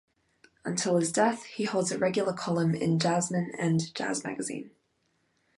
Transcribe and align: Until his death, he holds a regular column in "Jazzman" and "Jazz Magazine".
Until 0.65 0.97
his 0.97 1.11
death, 1.11 1.43
he 1.43 1.65
holds 1.65 1.91
a 1.91 1.97
regular 1.99 2.33
column 2.33 2.73
in 2.73 2.97
"Jazzman" 2.97 3.51
and 3.59 3.93
"Jazz 3.93 4.23
Magazine". 4.23 4.71